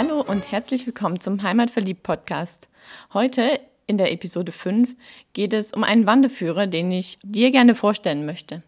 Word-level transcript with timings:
Hallo 0.00 0.20
und 0.20 0.52
herzlich 0.52 0.86
willkommen 0.86 1.18
zum 1.18 1.42
Heimatverliebt 1.42 2.04
Podcast. 2.04 2.68
Heute 3.12 3.58
in 3.88 3.98
der 3.98 4.12
Episode 4.12 4.52
5 4.52 4.94
geht 5.32 5.52
es 5.52 5.72
um 5.72 5.82
einen 5.82 6.06
Wanderführer, 6.06 6.68
den 6.68 6.92
ich 6.92 7.18
dir 7.24 7.50
gerne 7.50 7.74
vorstellen 7.74 8.24
möchte. 8.24 8.62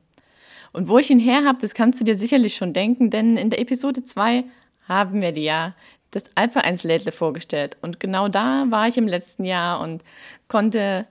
Und 0.73 0.89
wo 0.89 0.99
ich 0.99 1.09
ihn 1.09 1.21
her 1.21 1.45
habe, 1.45 1.59
das 1.61 1.75
kannst 1.75 2.01
du 2.01 2.05
dir 2.05 2.17
sicherlich 2.17 2.57
schon 2.57 2.73
denken, 2.73 3.11
denn 3.11 3.37
in 3.37 3.49
der 3.49 3.61
Episode 3.61 4.03
2 4.03 4.43
haben 4.89 5.21
wir 5.21 5.31
dir 5.31 5.43
ja 5.45 5.75
das 6.11 6.25
Alpha 6.35 6.63
1 6.63 6.83
Lädle 6.83 7.13
vorgestellt. 7.13 7.77
Und 7.81 8.01
genau 8.01 8.27
da 8.27 8.67
war 8.71 8.89
ich 8.89 8.99
im 8.99 9.07
letzten 9.07 9.45
Jahr 9.45 9.79
und 9.79 10.03
konnte 10.49 11.07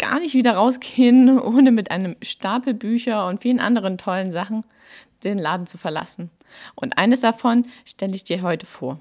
gar 0.00 0.18
nicht 0.18 0.34
wieder 0.34 0.54
rausgehen, 0.54 1.38
ohne 1.40 1.70
mit 1.70 1.92
einem 1.92 2.16
Stapel 2.22 2.74
Bücher 2.74 3.28
und 3.28 3.40
vielen 3.40 3.60
anderen 3.60 3.98
tollen 3.98 4.32
Sachen 4.32 4.62
den 5.22 5.38
Laden 5.38 5.68
zu 5.68 5.78
verlassen. 5.78 6.28
Und 6.74 6.98
eines 6.98 7.20
davon 7.20 7.66
stelle 7.84 8.16
ich 8.16 8.24
dir 8.24 8.42
heute 8.42 8.66
vor. 8.66 8.98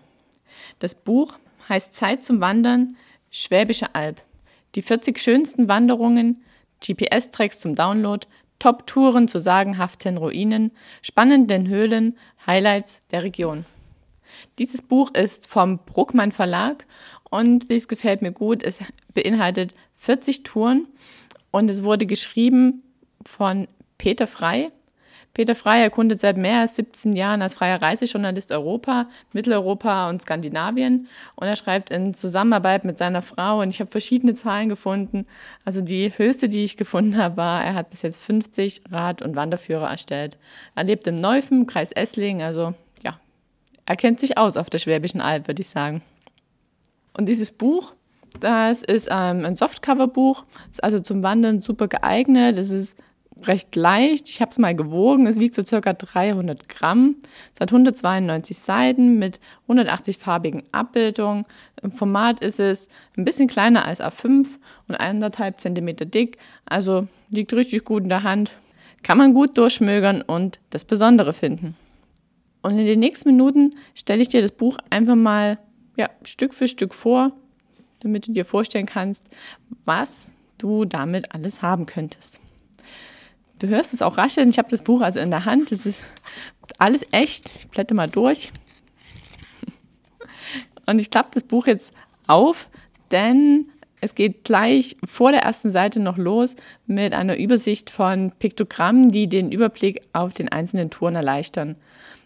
Das 0.80 0.96
Buch 0.96 1.38
heißt 1.70 1.94
Zeit 1.94 2.24
zum 2.24 2.42
Wandern, 2.42 2.98
Schwäbische 3.30 3.94
Alb. 3.94 4.22
Die 4.76 4.82
40 4.82 5.20
schönsten 5.20 5.68
Wanderungen, 5.68 6.44
GPS-Tracks 6.86 7.60
zum 7.60 7.76
Download, 7.76 8.26
Top-Touren 8.60 9.28
zu 9.28 9.40
sagenhaften 9.40 10.18
Ruinen, 10.18 10.72
spannenden 11.02 11.68
Höhlen, 11.68 12.18
Highlights 12.46 13.02
der 13.12 13.24
Region. 13.24 13.66
Dieses 14.60 14.82
Buch 14.82 15.14
ist 15.14 15.48
vom 15.48 15.80
Bruckmann 15.80 16.32
Verlag 16.32 16.86
und 17.30 17.72
es 17.72 17.88
gefällt 17.88 18.22
mir 18.22 18.32
gut. 18.32 18.64
Es 18.64 18.80
beinhaltet 19.14 19.74
40 19.96 20.44
Touren 20.44 20.88
und 21.52 21.70
es 21.70 21.84
wurde 21.84 22.06
geschrieben 22.06 22.84
von 23.26 23.68
Peter 23.98 24.28
Frei. 24.28 24.72
Peter 25.38 25.54
Frei 25.54 25.82
erkundet 25.82 26.20
seit 26.20 26.36
mehr 26.36 26.62
als 26.62 26.78
17 26.78 27.14
Jahren 27.14 27.44
als 27.44 27.54
freier 27.54 27.80
Reisejournalist 27.80 28.52
Europa, 28.52 29.06
Mitteleuropa 29.34 30.10
und 30.10 30.20
Skandinavien. 30.20 31.08
Und 31.36 31.46
er 31.46 31.56
schreibt 31.56 31.92
in 31.92 32.16
Zusammenarbeit 32.16 32.86
mit 32.86 32.98
seiner 32.98 33.22
Frau, 33.22 33.62
und 33.62 33.70
ich 33.70 33.80
habe 33.80 33.92
verschiedene 33.92 34.34
Zahlen 34.34 34.68
gefunden. 34.68 35.28
Also 35.64 35.82
die 35.82 36.12
höchste, 36.18 36.50
die 36.50 36.64
ich 36.64 36.76
gefunden 36.76 37.18
habe, 37.18 37.38
war, 37.38 37.64
er 37.64 37.76
hat 37.76 37.92
bis 37.92 38.02
jetzt 38.02 38.20
50 38.20 38.82
Rad- 38.90 39.22
und 39.22 39.36
Wanderführer 39.36 39.88
erstellt. 39.88 40.40
Er 40.74 40.86
lebt 40.86 41.06
im 41.06 41.22
Neufen, 41.22 41.68
Kreis 41.68 41.92
Esslingen, 41.92 42.42
also 42.42 42.74
ja, 43.04 43.20
er 43.86 43.96
kennt 43.96 44.20
sich 44.20 44.40
aus 44.40 44.58
auf 44.58 44.72
der 44.72 44.80
Schwäbischen 44.80 45.22
Alb, 45.22 45.48
würde 45.48 45.62
ich 45.62 45.70
sagen. 45.70 46.02
Und 47.14 47.30
dieses 47.30 47.52
Buch, 47.52 47.94
das 48.40 48.82
ist 48.82 49.08
ähm, 49.12 49.46
ein 49.46 49.56
Softcover-Buch, 49.56 50.46
ist 50.72 50.84
also 50.84 51.00
zum 51.00 51.22
Wandern 51.22 51.62
super 51.62 51.88
geeignet. 51.88 52.58
Es 52.58 52.72
ist 52.72 52.98
recht 53.44 53.76
leicht. 53.76 54.30
Ich 54.30 54.42
habe 54.42 54.52
es 54.52 54.58
mal 54.58 54.76
gewogen. 54.76 55.28
Es 55.28 55.40
wiegt 55.40 55.54
so 55.54 55.64
circa 55.64 55.94
300 55.94 56.68
Gramm. 56.70 57.18
Es 57.54 57.60
hat 57.60 57.72
192 57.72 58.58
Seiten 58.58 59.20
mit 59.20 59.40
180 59.64 60.18
farbigen 60.18 60.64
Abbildungen. 60.72 61.46
Im 61.82 61.92
Format 61.92 62.40
ist 62.42 62.60
es 62.60 62.90
ein 63.18 63.26
bisschen 63.26 63.48
kleiner 63.48 63.86
als 63.86 64.02
A5 64.02 64.48
und 64.88 65.00
1,5 65.00 65.58
cm 65.58 66.12
dick. 66.12 66.38
Also 66.66 67.08
liegt 67.30 67.54
richtig 67.54 67.86
gut 67.86 68.04
in 68.04 68.10
der 68.10 68.24
Hand. 68.24 68.52
Kann 69.04 69.18
man 69.18 69.34
gut 69.34 69.58
durchschmögern 69.58 70.22
und 70.22 70.60
das 70.70 70.86
Besondere 70.86 71.34
finden. 71.34 71.76
Und 72.62 72.78
in 72.80 72.86
den 72.86 73.00
nächsten 73.00 73.30
Minuten 73.30 73.76
stelle 73.94 74.22
ich 74.22 74.30
dir 74.30 74.42
das 74.42 74.52
Buch 74.52 74.78
einfach 74.90 75.16
mal 75.16 75.60
ja, 75.96 76.10
Stück 76.24 76.54
für 76.54 76.68
Stück 76.68 76.94
vor, 76.94 77.32
damit 78.00 78.28
du 78.28 78.32
dir 78.32 78.46
vorstellen 78.46 78.86
kannst, 78.86 79.26
was 79.86 80.30
du 80.58 80.86
damit 80.86 81.34
alles 81.34 81.62
haben 81.62 81.86
könntest. 81.86 82.40
Du 83.60 83.68
hörst 83.68 83.94
es 83.94 84.02
auch 84.02 84.18
rascheln. 84.18 84.50
Ich 84.50 84.60
habe 84.60 84.70
das 84.70 84.84
Buch 84.84 85.02
also 85.02 85.20
in 85.20 85.32
der 85.32 85.46
Hand. 85.46 85.72
Das 85.72 85.86
ist 85.86 86.02
alles 86.78 87.04
echt. 87.12 87.52
Ich 87.56 87.68
blätter 87.70 87.96
mal 87.96 88.10
durch. 88.10 88.52
Und 90.86 91.00
ich 91.00 91.10
klappe 91.10 91.32
das 91.34 91.44
Buch 91.44 91.68
jetzt 91.68 91.94
auf, 92.28 92.70
denn 93.12 93.70
es 94.00 94.16
geht 94.16 94.44
gleich 94.44 94.96
vor 95.06 95.32
der 95.32 95.42
ersten 95.42 95.72
Seite 95.72 96.00
noch 96.00 96.18
los 96.18 96.56
mit 96.86 97.14
einer 97.14 97.36
Übersicht 97.36 97.90
von 97.90 98.32
Piktogrammen, 98.32 99.10
die 99.10 99.28
den 99.28 99.52
Überblick 99.52 100.02
auf 100.14 100.34
den 100.34 100.50
einzelnen 100.50 100.90
Touren 100.90 101.16
erleichtern. 101.16 101.76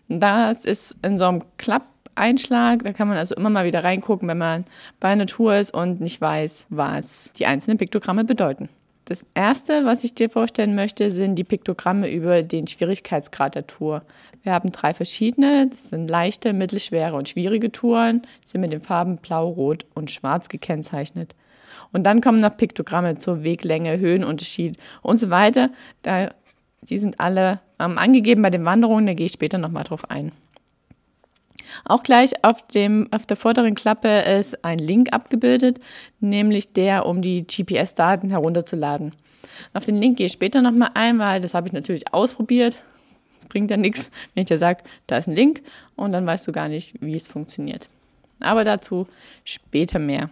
Das 0.09 0.65
ist 0.65 0.97
in 1.01 1.17
so 1.17 1.25
einem 1.25 1.43
Klappeinschlag. 1.57 2.83
Da 2.83 2.91
kann 2.91 3.07
man 3.07 3.17
also 3.17 3.35
immer 3.35 3.49
mal 3.49 3.65
wieder 3.65 3.83
reingucken, 3.83 4.27
wenn 4.27 4.37
man 4.37 4.65
bei 4.99 5.07
einer 5.07 5.27
Tour 5.27 5.55
ist 5.55 5.73
und 5.73 6.01
nicht 6.01 6.19
weiß, 6.19 6.67
was 6.69 7.31
die 7.37 7.45
einzelnen 7.45 7.77
Piktogramme 7.77 8.25
bedeuten. 8.25 8.67
Das 9.11 9.27
erste, 9.33 9.83
was 9.83 10.05
ich 10.05 10.15
dir 10.15 10.29
vorstellen 10.29 10.73
möchte, 10.73 11.11
sind 11.11 11.35
die 11.35 11.43
Piktogramme 11.43 12.09
über 12.09 12.43
den 12.43 12.65
Schwierigkeitsgrad 12.65 13.55
der 13.55 13.67
Tour. 13.67 14.03
Wir 14.41 14.53
haben 14.53 14.71
drei 14.71 14.93
verschiedene, 14.93 15.67
das 15.67 15.89
sind 15.89 16.09
leichte, 16.09 16.53
mittelschwere 16.53 17.17
und 17.17 17.27
schwierige 17.27 17.73
Touren, 17.73 18.21
die 18.41 18.47
sind 18.47 18.61
mit 18.61 18.71
den 18.71 18.79
Farben 18.79 19.17
blau, 19.17 19.49
rot 19.49 19.85
und 19.95 20.11
schwarz 20.11 20.47
gekennzeichnet. 20.47 21.35
Und 21.91 22.05
dann 22.05 22.21
kommen 22.21 22.39
noch 22.39 22.55
Piktogramme 22.55 23.17
zur 23.17 23.43
Weglänge, 23.43 23.99
Höhenunterschied 23.99 24.77
und 25.01 25.17
so 25.17 25.29
weiter. 25.29 25.71
Da, 26.03 26.31
die 26.83 26.97
sind 26.97 27.19
alle 27.19 27.59
ähm, 27.79 27.97
angegeben 27.97 28.41
bei 28.41 28.49
den 28.49 28.63
Wanderungen, 28.63 29.07
da 29.07 29.13
gehe 29.13 29.25
ich 29.25 29.33
später 29.33 29.57
nochmal 29.57 29.83
drauf 29.83 30.09
ein. 30.09 30.31
Auch 31.85 32.03
gleich 32.03 32.43
auf, 32.43 32.61
dem, 32.67 33.07
auf 33.11 33.25
der 33.25 33.37
vorderen 33.37 33.75
Klappe 33.75 34.21
ist 34.21 34.63
ein 34.63 34.79
Link 34.79 35.13
abgebildet, 35.13 35.79
nämlich 36.19 36.73
der, 36.73 37.05
um 37.05 37.21
die 37.21 37.45
GPS-Daten 37.45 38.29
herunterzuladen. 38.29 39.13
Auf 39.73 39.85
den 39.85 39.97
Link 39.97 40.17
gehe 40.17 40.27
ich 40.27 40.31
später 40.31 40.61
nochmal 40.61 40.91
ein, 40.93 41.19
weil 41.19 41.41
das 41.41 41.53
habe 41.53 41.67
ich 41.67 41.73
natürlich 41.73 42.13
ausprobiert. 42.13 42.81
Das 43.39 43.47
bringt 43.47 43.71
ja 43.71 43.77
nichts, 43.77 44.09
wenn 44.33 44.41
ich 44.43 44.47
dir 44.47 44.57
sage, 44.57 44.83
da 45.07 45.17
ist 45.17 45.27
ein 45.27 45.35
Link 45.35 45.61
und 45.95 46.11
dann 46.11 46.25
weißt 46.25 46.47
du 46.47 46.51
gar 46.51 46.69
nicht, 46.69 46.95
wie 47.01 47.15
es 47.15 47.27
funktioniert. 47.27 47.87
Aber 48.39 48.63
dazu 48.63 49.07
später 49.43 49.99
mehr. 49.99 50.29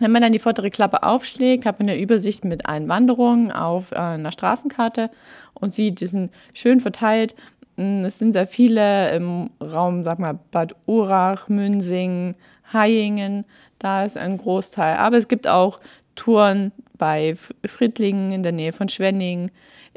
Wenn 0.00 0.12
man 0.12 0.22
dann 0.22 0.32
die 0.32 0.38
vordere 0.38 0.70
Klappe 0.70 1.02
aufschlägt, 1.02 1.66
hat 1.66 1.80
man 1.80 1.88
eine 1.88 2.00
Übersicht 2.00 2.44
mit 2.44 2.66
allen 2.66 2.88
Wanderungen 2.88 3.50
auf 3.50 3.90
äh, 3.90 3.96
einer 3.96 4.30
Straßenkarte 4.30 5.10
und 5.54 5.74
sieht, 5.74 6.00
die 6.00 6.06
sind 6.06 6.30
schön 6.54 6.78
verteilt 6.78 7.34
es 7.78 8.18
sind 8.18 8.32
sehr 8.32 8.46
viele 8.46 9.14
im 9.14 9.50
Raum, 9.60 10.02
sag 10.02 10.18
mal, 10.18 10.38
Bad 10.50 10.74
Urach, 10.86 11.48
Münsing, 11.48 12.34
Hayingen. 12.72 13.44
Da 13.78 14.04
ist 14.04 14.18
ein 14.18 14.36
Großteil. 14.36 14.96
Aber 14.96 15.16
es 15.16 15.28
gibt 15.28 15.46
auch 15.46 15.78
Touren 16.16 16.72
bei 16.96 17.36
Friedlingen 17.64 18.32
in 18.32 18.42
der 18.42 18.52
Nähe 18.52 18.72
von 18.72 18.88
Schwenning, 18.88 19.52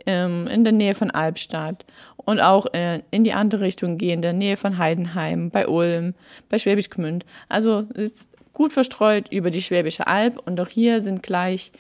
ähm, 0.06 0.48
in 0.48 0.64
der 0.64 0.74
Nähe 0.74 0.94
von 0.94 1.10
Albstadt 1.10 1.86
und 2.18 2.40
auch 2.40 2.68
äh, 2.74 3.02
in 3.10 3.24
die 3.24 3.34
andere 3.34 3.62
Richtung 3.62 3.98
gehen, 3.98 4.16
in 4.16 4.22
der 4.22 4.34
Nähe 4.34 4.58
von 4.58 4.78
Heidenheim, 4.78 5.50
bei 5.50 5.68
Ulm, 5.68 6.14
bei 6.50 6.60
Schwäbisch 6.60 6.92
Gmünd. 6.92 7.26
Also 7.50 7.88
es 7.96 8.12
ist 8.12 8.30
gut 8.54 8.74
verstreut 8.74 9.32
über 9.32 9.50
die 9.50 9.62
Schwäbische 9.62 10.06
Alb 10.06 10.40
und 10.46 10.60
auch 10.60 10.68
hier 10.68 11.02
sind 11.02 11.24
gleich 11.24 11.72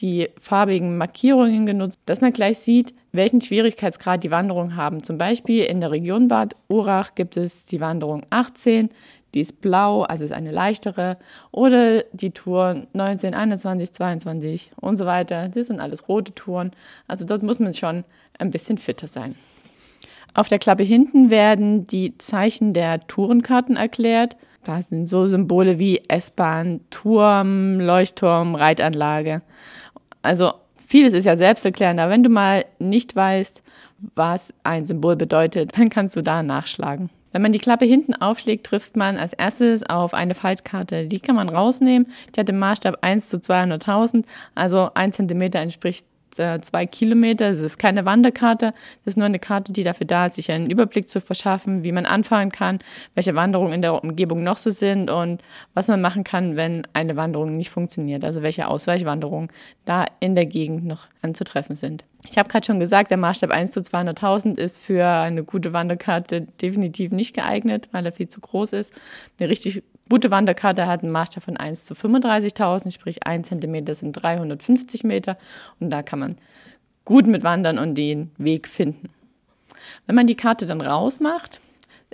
die 0.00 0.28
farbigen 0.40 0.96
Markierungen 0.96 1.66
genutzt, 1.66 2.00
dass 2.06 2.20
man 2.20 2.32
gleich 2.32 2.58
sieht, 2.58 2.94
welchen 3.12 3.40
Schwierigkeitsgrad 3.40 4.22
die 4.22 4.30
Wanderungen 4.30 4.76
haben. 4.76 5.02
Zum 5.02 5.18
Beispiel 5.18 5.64
in 5.64 5.80
der 5.80 5.90
Region 5.90 6.28
Bad 6.28 6.54
Urach 6.68 7.14
gibt 7.14 7.36
es 7.36 7.66
die 7.66 7.80
Wanderung 7.80 8.22
18, 8.30 8.90
die 9.34 9.40
ist 9.40 9.60
blau, 9.60 10.02
also 10.02 10.24
ist 10.24 10.32
eine 10.32 10.50
leichtere, 10.50 11.16
oder 11.52 12.02
die 12.12 12.30
Tour 12.30 12.86
19, 12.92 13.34
21, 13.34 13.92
22 13.92 14.72
und 14.80 14.96
so 14.96 15.06
weiter. 15.06 15.48
Das 15.48 15.68
sind 15.68 15.80
alles 15.80 16.08
rote 16.08 16.34
Touren. 16.34 16.72
Also 17.06 17.24
dort 17.24 17.42
muss 17.42 17.58
man 17.58 17.74
schon 17.74 18.04
ein 18.38 18.50
bisschen 18.50 18.78
fitter 18.78 19.06
sein. 19.06 19.36
Auf 20.34 20.48
der 20.48 20.58
Klappe 20.58 20.82
hinten 20.82 21.30
werden 21.30 21.84
die 21.86 22.16
Zeichen 22.18 22.72
der 22.72 23.06
Tourenkarten 23.06 23.76
erklärt. 23.76 24.36
Da 24.64 24.80
sind 24.82 25.08
so 25.08 25.26
Symbole 25.26 25.78
wie 25.78 26.02
S-Bahn, 26.08 26.80
Turm, 26.90 27.80
Leuchtturm, 27.80 28.54
Reitanlage. 28.54 29.42
Also 30.22 30.52
vieles 30.86 31.14
ist 31.14 31.24
ja 31.24 31.36
selbsterklärend, 31.36 32.00
aber 32.00 32.10
wenn 32.10 32.24
du 32.24 32.30
mal 32.30 32.64
nicht 32.78 33.14
weißt, 33.14 33.62
was 34.14 34.52
ein 34.64 34.86
Symbol 34.86 35.16
bedeutet, 35.16 35.72
dann 35.78 35.90
kannst 35.90 36.16
du 36.16 36.22
da 36.22 36.42
nachschlagen. 36.42 37.10
Wenn 37.32 37.42
man 37.42 37.52
die 37.52 37.60
Klappe 37.60 37.84
hinten 37.84 38.14
aufschlägt, 38.14 38.66
trifft 38.66 38.96
man 38.96 39.16
als 39.16 39.32
erstes 39.32 39.84
auf 39.84 40.14
eine 40.14 40.34
Faltkarte. 40.34 41.06
Die 41.06 41.20
kann 41.20 41.36
man 41.36 41.48
rausnehmen. 41.48 42.08
Die 42.34 42.40
hat 42.40 42.48
den 42.48 42.58
Maßstab 42.58 42.98
1 43.02 43.28
zu 43.28 43.36
200.000, 43.36 44.24
also 44.56 44.90
1 44.94 45.14
cm 45.16 45.42
entspricht 45.52 46.06
äh, 46.38 46.60
zwei 46.60 46.86
Kilometer. 46.86 47.50
Das 47.50 47.60
ist 47.60 47.78
keine 47.78 48.04
Wanderkarte, 48.04 48.72
das 49.04 49.12
ist 49.12 49.16
nur 49.16 49.26
eine 49.26 49.38
Karte, 49.38 49.72
die 49.72 49.82
dafür 49.82 50.06
da 50.06 50.26
ist, 50.26 50.36
sich 50.36 50.50
einen 50.50 50.70
Überblick 50.70 51.08
zu 51.08 51.20
verschaffen, 51.20 51.84
wie 51.84 51.92
man 51.92 52.06
anfahren 52.06 52.52
kann, 52.52 52.78
welche 53.14 53.34
Wanderungen 53.34 53.72
in 53.72 53.82
der 53.82 54.02
Umgebung 54.02 54.42
noch 54.42 54.58
so 54.58 54.70
sind 54.70 55.10
und 55.10 55.42
was 55.74 55.88
man 55.88 56.00
machen 56.00 56.24
kann, 56.24 56.56
wenn 56.56 56.86
eine 56.92 57.16
Wanderung 57.16 57.52
nicht 57.52 57.70
funktioniert. 57.70 58.24
Also 58.24 58.42
welche 58.42 58.68
Ausweichwanderungen 58.68 59.48
da 59.84 60.06
in 60.20 60.34
der 60.34 60.46
Gegend 60.46 60.84
noch 60.84 61.08
anzutreffen 61.22 61.76
sind. 61.76 62.04
Ich 62.28 62.36
habe 62.38 62.48
gerade 62.48 62.66
schon 62.66 62.80
gesagt, 62.80 63.10
der 63.10 63.18
Maßstab 63.18 63.50
1 63.50 63.72
zu 63.72 63.80
200.000 63.80 64.58
ist 64.58 64.82
für 64.82 65.06
eine 65.06 65.42
gute 65.42 65.72
Wanderkarte 65.72 66.42
definitiv 66.60 67.12
nicht 67.12 67.34
geeignet, 67.34 67.88
weil 67.92 68.04
er 68.04 68.12
viel 68.12 68.28
zu 68.28 68.40
groß 68.40 68.74
ist. 68.74 68.94
Eine 69.38 69.48
richtig 69.48 69.82
gute 70.10 70.30
Wanderkarte 70.30 70.86
hat 70.86 71.02
einen 71.02 71.12
Maßstab 71.12 71.44
von 71.44 71.56
1 71.56 71.86
zu 71.86 71.94
35.000, 71.94 72.90
sprich 72.92 73.26
1 73.26 73.48
cm 73.48 73.94
sind 73.94 74.12
350 74.12 75.04
Meter 75.04 75.38
und 75.78 75.88
da 75.88 76.02
kann 76.02 76.18
man 76.18 76.36
gut 77.06 77.26
mit 77.26 77.42
wandern 77.44 77.78
und 77.78 77.94
den 77.94 78.32
Weg 78.36 78.68
finden. 78.68 79.08
Wenn 80.06 80.16
man 80.16 80.26
die 80.26 80.34
Karte 80.34 80.66
dann 80.66 80.80
rausmacht, 80.80 81.60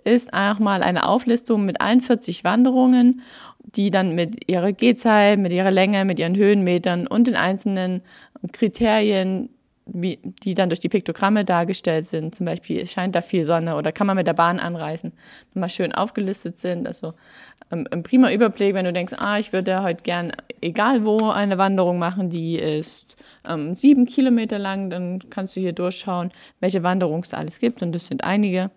ist 0.04 0.32
einfach 0.32 0.60
mal 0.60 0.82
eine 0.82 1.08
Auflistung 1.08 1.64
mit 1.64 1.80
41 1.80 2.44
Wanderungen, 2.44 3.22
die 3.64 3.90
dann 3.90 4.14
mit 4.14 4.48
ihrer 4.48 4.72
Gehzeit, 4.72 5.38
mit 5.38 5.52
ihrer 5.52 5.72
Länge, 5.72 6.04
mit 6.04 6.18
ihren 6.20 6.36
Höhenmetern 6.36 7.06
und 7.06 7.26
den 7.26 7.34
einzelnen 7.34 8.02
Kriterien 8.52 9.48
die 9.88 10.54
dann 10.54 10.68
durch 10.68 10.80
die 10.80 10.88
Piktogramme 10.88 11.44
dargestellt 11.44 12.06
sind. 12.06 12.34
Zum 12.34 12.46
Beispiel 12.46 12.86
scheint 12.86 13.14
da 13.14 13.22
viel 13.22 13.44
Sonne 13.44 13.76
oder 13.76 13.92
kann 13.92 14.06
man 14.08 14.16
mit 14.16 14.26
der 14.26 14.32
Bahn 14.34 14.58
anreisen, 14.58 15.12
nochmal 15.54 15.70
schön 15.70 15.92
aufgelistet 15.92 16.58
sind. 16.58 16.86
Also 16.88 17.14
ähm, 17.70 17.86
ein 17.90 18.02
prima 18.02 18.30
Überblick, 18.30 18.74
wenn 18.74 18.84
du 18.84 18.92
denkst, 18.92 19.14
ah, 19.18 19.38
ich 19.38 19.52
würde 19.52 19.82
heute 19.82 20.02
gern, 20.02 20.32
egal 20.60 21.04
wo, 21.04 21.30
eine 21.30 21.58
Wanderung 21.58 21.98
machen, 21.98 22.30
die 22.30 22.56
ist 22.56 23.16
ähm, 23.46 23.74
sieben 23.74 24.06
Kilometer 24.06 24.58
lang, 24.58 24.90
dann 24.90 25.30
kannst 25.30 25.56
du 25.56 25.60
hier 25.60 25.72
durchschauen, 25.72 26.32
welche 26.60 26.82
Wanderungen 26.82 27.22
es 27.22 27.34
alles 27.34 27.58
gibt 27.58 27.82
und 27.82 27.92
das 27.92 28.06
sind 28.06 28.24
einige 28.24 28.70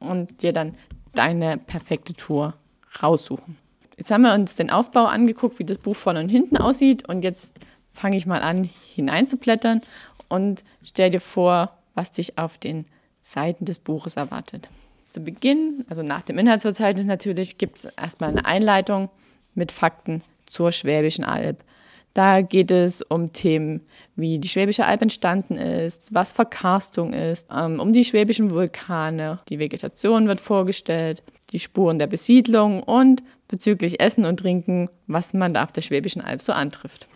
und 0.00 0.42
dir 0.42 0.52
dann 0.52 0.74
deine 1.14 1.58
perfekte 1.58 2.14
Tour 2.14 2.54
raussuchen. 3.02 3.56
Jetzt 3.96 4.10
haben 4.10 4.22
wir 4.22 4.34
uns 4.34 4.56
den 4.56 4.70
Aufbau 4.70 5.06
angeguckt, 5.06 5.58
wie 5.58 5.64
das 5.64 5.78
Buch 5.78 5.96
vorne 5.96 6.20
und 6.20 6.28
hinten 6.28 6.58
aussieht 6.58 7.08
und 7.08 7.24
jetzt 7.24 7.58
fange 7.92 8.16
ich 8.16 8.26
mal 8.26 8.42
an 8.42 8.68
hineinzublättern 8.94 9.80
und 10.28 10.64
stell 10.82 11.10
dir 11.10 11.20
vor, 11.20 11.78
was 11.94 12.12
dich 12.12 12.36
auf 12.36 12.58
den 12.58 12.84
Seiten 13.22 13.64
des 13.64 13.78
Buches 13.78 14.16
erwartet. 14.16 14.68
Zu 15.16 15.24
Beginn, 15.24 15.86
also 15.88 16.02
nach 16.02 16.20
dem 16.20 16.36
Inhaltsverzeichnis 16.36 17.06
natürlich, 17.06 17.56
gibt 17.56 17.78
es 17.78 17.86
erstmal 17.86 18.28
eine 18.28 18.44
Einleitung 18.44 19.08
mit 19.54 19.72
Fakten 19.72 20.22
zur 20.44 20.72
Schwäbischen 20.72 21.24
Alb. 21.24 21.64
Da 22.12 22.42
geht 22.42 22.70
es 22.70 23.00
um 23.00 23.32
Themen 23.32 23.80
wie 24.14 24.38
die 24.38 24.50
Schwäbische 24.50 24.84
Alb 24.84 25.00
entstanden 25.00 25.56
ist, 25.56 26.12
was 26.12 26.32
Verkarstung 26.32 27.14
ist, 27.14 27.48
ähm, 27.50 27.80
um 27.80 27.94
die 27.94 28.04
schwäbischen 28.04 28.50
Vulkane, 28.50 29.40
die 29.48 29.58
Vegetation 29.58 30.28
wird 30.28 30.40
vorgestellt, 30.40 31.22
die 31.50 31.60
Spuren 31.60 31.98
der 31.98 32.08
Besiedlung 32.08 32.82
und 32.82 33.22
bezüglich 33.48 34.00
Essen 34.00 34.26
und 34.26 34.40
Trinken, 34.40 34.90
was 35.06 35.32
man 35.32 35.54
da 35.54 35.64
auf 35.64 35.72
der 35.72 35.80
Schwäbischen 35.80 36.20
Alb 36.20 36.42
so 36.42 36.52
antrifft. 36.52 37.08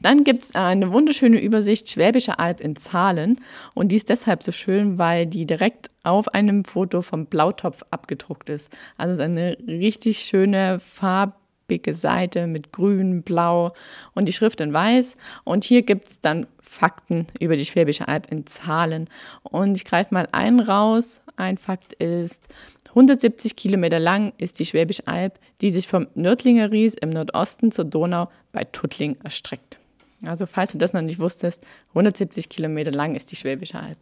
Dann 0.00 0.24
gibt 0.24 0.44
es 0.44 0.54
eine 0.54 0.92
wunderschöne 0.92 1.40
Übersicht 1.40 1.88
Schwäbische 1.88 2.38
Alb 2.38 2.60
in 2.60 2.76
Zahlen 2.76 3.40
und 3.74 3.88
die 3.88 3.96
ist 3.96 4.08
deshalb 4.08 4.42
so 4.42 4.52
schön, 4.52 4.98
weil 4.98 5.26
die 5.26 5.46
direkt 5.46 5.90
auf 6.04 6.28
einem 6.34 6.64
Foto 6.64 7.02
vom 7.02 7.26
Blautopf 7.26 7.82
abgedruckt 7.90 8.48
ist. 8.48 8.72
Also 8.96 9.12
es 9.12 9.18
ist 9.18 9.24
eine 9.24 9.56
richtig 9.66 10.20
schöne 10.20 10.80
farbige 10.80 11.94
Seite 11.94 12.46
mit 12.46 12.72
grün, 12.72 13.22
blau 13.22 13.74
und 14.14 14.26
die 14.26 14.32
Schrift 14.32 14.60
in 14.60 14.72
weiß. 14.72 15.16
Und 15.44 15.64
hier 15.64 15.82
gibt 15.82 16.08
es 16.08 16.20
dann 16.20 16.46
Fakten 16.60 17.26
über 17.40 17.56
die 17.56 17.64
Schwäbische 17.64 18.08
Alb 18.08 18.30
in 18.30 18.46
Zahlen. 18.46 19.08
Und 19.42 19.76
ich 19.76 19.84
greife 19.84 20.12
mal 20.12 20.28
einen 20.32 20.60
raus. 20.60 21.20
Ein 21.36 21.56
Fakt 21.56 21.92
ist, 21.94 22.48
170 22.90 23.56
Kilometer 23.56 23.98
lang 23.98 24.32
ist 24.38 24.58
die 24.58 24.64
Schwäbische 24.64 25.06
Alb, 25.06 25.38
die 25.60 25.70
sich 25.70 25.88
vom 25.88 26.08
Nördlinger 26.14 26.70
Ries 26.70 26.94
im 26.94 27.10
Nordosten 27.10 27.72
zur 27.72 27.84
Donau 27.84 28.28
bei 28.52 28.64
Tuttling 28.64 29.16
erstreckt. 29.22 29.78
Also 30.26 30.46
falls 30.46 30.72
du 30.72 30.78
das 30.78 30.92
noch 30.92 31.02
nicht 31.02 31.18
wusstest, 31.18 31.64
170 31.90 32.48
Kilometer 32.48 32.90
lang 32.90 33.14
ist 33.14 33.30
die 33.30 33.36
Schwäbische 33.36 33.78
Alb. 33.78 33.98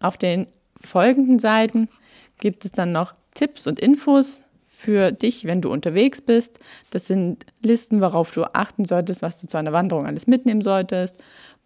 Auf 0.00 0.16
den 0.16 0.46
folgenden 0.80 1.38
Seiten 1.38 1.88
gibt 2.40 2.64
es 2.64 2.72
dann 2.72 2.92
noch 2.92 3.14
Tipps 3.34 3.66
und 3.66 3.78
Infos 3.78 4.42
für 4.80 5.12
dich, 5.12 5.44
wenn 5.44 5.60
du 5.60 5.70
unterwegs 5.70 6.22
bist. 6.22 6.58
Das 6.90 7.06
sind 7.06 7.44
Listen, 7.60 8.00
worauf 8.00 8.32
du 8.32 8.44
achten 8.54 8.86
solltest, 8.86 9.20
was 9.20 9.38
du 9.38 9.46
zu 9.46 9.58
einer 9.58 9.72
Wanderung 9.72 10.06
alles 10.06 10.26
mitnehmen 10.26 10.62
solltest, 10.62 11.16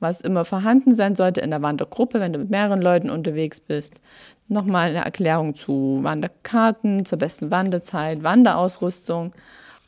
was 0.01 0.21
immer 0.21 0.45
vorhanden 0.45 0.95
sein 0.95 1.17
sollte 1.17 1.41
in 1.41 1.51
der 1.51 1.63
Wandergruppe, 1.63 2.21
wenn 2.21 2.33
du 2.33 2.39
mit 2.39 2.51
mehreren 2.51 2.83
Leuten 2.83 3.11
unterwegs 3.11 3.61
bist. 3.61 4.01
Nochmal 4.49 4.91
eine 4.91 5.05
Erklärung 5.05 5.55
zu 5.55 5.99
Wanderkarten, 6.03 7.05
zur 7.05 7.19
besten 7.19 7.51
Wanderzeit, 7.51 8.23
Wanderausrüstung 8.23 9.33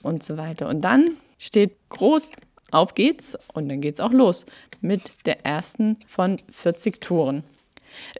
und 0.02 0.22
so 0.22 0.36
weiter. 0.36 0.68
Und 0.68 0.80
dann 0.82 1.12
steht 1.38 1.76
groß, 1.90 2.32
auf 2.70 2.94
geht's 2.94 3.36
und 3.52 3.68
dann 3.68 3.80
geht's 3.80 4.00
auch 4.00 4.12
los 4.12 4.46
mit 4.80 5.12
der 5.26 5.44
ersten 5.44 5.98
von 6.06 6.38
40 6.50 7.00
Touren. 7.00 7.44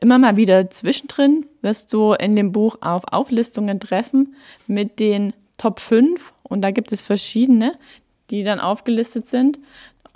Immer 0.01 0.19
mal 0.19 0.37
wieder 0.37 0.71
zwischendrin 0.71 1.47
wirst 1.63 1.93
du 1.93 2.13
in 2.13 2.37
dem 2.37 2.53
Buch 2.53 2.79
auf 2.81 3.03
Auflistungen 3.11 3.81
treffen 3.81 4.35
mit 4.67 5.01
den 5.01 5.33
Top 5.59 5.81
5 5.81 6.33
und 6.43 6.63
da 6.63 6.71
gibt 6.71 6.93
es 6.93 7.03
verschiedene, 7.03 7.75
die 8.31 8.43
dann 8.43 8.61
aufgelistet 8.61 9.29
sind. 9.29 9.59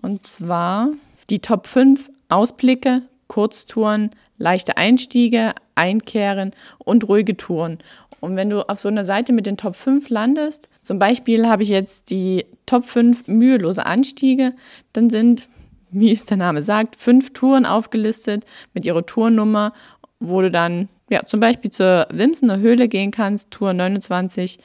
Und 0.01 0.27
zwar 0.27 0.91
die 1.31 1.41
Top 1.41 1.67
5 1.67 2.11
Ausblicke, 2.29 3.03
Kurztouren, 3.29 4.11
leichte 4.39 4.77
Einstiege, 4.77 5.55
Einkehren 5.75 6.53
und 6.79 7.09
ruhige 7.09 7.37
Touren. 7.37 7.79
Und 8.21 8.37
wenn 8.37 8.51
du 8.51 8.69
auf 8.69 8.81
so 8.81 8.89
einer 8.89 9.05
Seite 9.05 9.33
mit 9.33 9.47
den 9.47 9.57
Top 9.57 9.77
5 9.77 10.09
landest, 10.11 10.69
zum 10.83 10.99
Beispiel 10.99 11.49
habe 11.49 11.63
ich 11.63 11.69
jetzt 11.69 12.11
die 12.11 12.45
Top 12.67 12.85
5 12.85 13.29
mühelose 13.29 13.87
Anstiege, 13.87 14.53
dann 14.93 15.11
sind, 15.11 15.49
wie 15.91 16.13
es 16.13 16.27
der 16.27 16.37
Name 16.37 16.63
sagt, 16.63 16.97
fünf 16.97 17.33
Touren 17.33 17.67
aufgelistet 17.67 18.45
mit 18.75 18.85
ihrer 18.85 19.07
Tournummer, 19.07 19.73
wo 20.19 20.43
du 20.43 20.51
dann 20.51 20.89
ja, 21.09 21.25
zum 21.25 21.41
Beispiel 21.41 21.71
zur 21.71 22.07
Wimsener 22.11 22.59
Höhle 22.59 22.89
gehen 22.89 23.11
kannst, 23.11 23.51
Tour 23.51 23.73
29. 23.73 24.59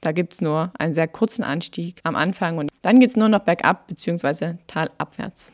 Da 0.00 0.10
gibt 0.10 0.32
es 0.32 0.40
nur 0.40 0.72
einen 0.78 0.94
sehr 0.94 1.06
kurzen 1.06 1.44
Anstieg 1.44 2.00
am 2.02 2.16
Anfang 2.16 2.58
und 2.58 2.70
dann 2.82 2.98
geht 2.98 3.10
es 3.10 3.16
nur 3.16 3.28
noch 3.28 3.40
bergab 3.40 3.86
bzw. 3.86 4.54
talabwärts. 4.66 5.52